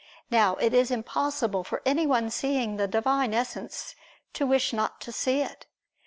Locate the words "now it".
0.31-0.73